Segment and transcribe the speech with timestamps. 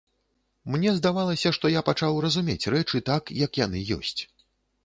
[0.75, 4.21] Мне здавалася, што я пачаў разумець рэчы так, як яны ёсць.